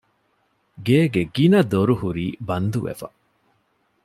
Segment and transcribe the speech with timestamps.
[0.85, 3.07] ގޭގެ ގިނަ ދޮރު ހުރީ ބަންދުވެފަ